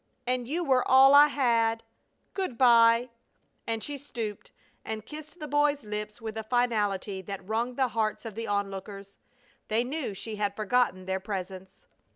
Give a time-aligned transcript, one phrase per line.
[0.25, 1.83] And you were all I had!
[2.33, 3.11] Good by!"
[3.67, 4.51] And she stooped
[4.83, 9.17] and kissed the boy's lips with a finality that wrung the hearts of the onlookers.
[9.67, 11.85] They knew she had forgotten their presence.